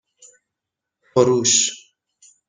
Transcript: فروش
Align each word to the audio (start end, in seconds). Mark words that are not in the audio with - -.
فروش 1.13 1.53